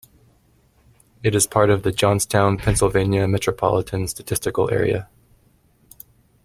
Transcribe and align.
It 1.21 1.35
is 1.35 1.45
part 1.45 1.69
of 1.69 1.83
the 1.83 1.91
Johnstown, 1.91 2.57
Pennsylvania, 2.57 3.27
Metropolitan 3.27 4.07
Statistical 4.07 4.71
Area. 4.73 5.07